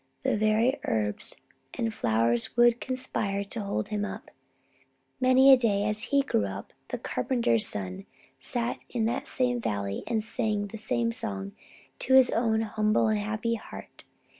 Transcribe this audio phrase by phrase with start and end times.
[0.23, 1.35] The very herbs
[1.75, 4.31] and flowers here would conspire to hold him up.
[5.19, 8.07] Many a day, as He grew up, the carpenter's son
[8.39, 11.51] sat in that same valley and sang that same song
[11.99, 14.05] to His own humble and happy heart.